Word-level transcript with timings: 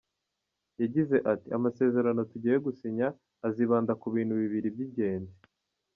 Yagize 0.81 1.15
ati 1.31 1.47
“Amasezerano 1.57 2.21
tugiye 2.31 2.57
gusinya 2.65 3.07
azibanda 3.47 3.93
ku 4.01 4.07
bintu 4.15 4.33
bibiri 4.41 4.67
by’ingenzi. 4.75 5.37